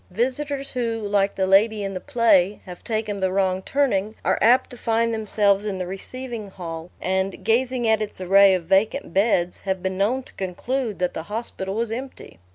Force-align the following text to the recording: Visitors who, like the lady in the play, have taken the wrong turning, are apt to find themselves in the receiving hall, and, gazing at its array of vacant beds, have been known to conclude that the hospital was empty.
Visitors 0.09 0.71
who, 0.71 0.99
like 1.07 1.35
the 1.35 1.45
lady 1.45 1.83
in 1.83 1.93
the 1.93 1.99
play, 1.99 2.59
have 2.65 2.83
taken 2.83 3.19
the 3.19 3.31
wrong 3.31 3.61
turning, 3.61 4.15
are 4.25 4.39
apt 4.41 4.71
to 4.71 4.75
find 4.75 5.13
themselves 5.13 5.63
in 5.63 5.77
the 5.77 5.85
receiving 5.85 6.47
hall, 6.47 6.89
and, 6.99 7.43
gazing 7.45 7.87
at 7.87 8.01
its 8.01 8.19
array 8.19 8.55
of 8.55 8.63
vacant 8.65 9.13
beds, 9.13 9.61
have 9.61 9.83
been 9.83 9.99
known 9.99 10.23
to 10.23 10.33
conclude 10.33 10.97
that 10.97 11.13
the 11.13 11.21
hospital 11.29 11.75
was 11.75 11.91
empty. 11.91 12.39